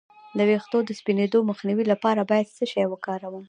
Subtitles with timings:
[0.37, 3.35] د ویښتو د سپینیدو مخنیوي لپاره باید څه شی وکاروم؟